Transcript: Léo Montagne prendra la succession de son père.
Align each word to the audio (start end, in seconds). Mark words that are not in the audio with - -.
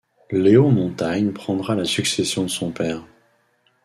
Léo 0.31 0.71
Montagne 0.71 1.31
prendra 1.31 1.75
la 1.75 1.85
succession 1.85 2.41
de 2.41 2.47
son 2.47 2.71
père. 2.71 3.05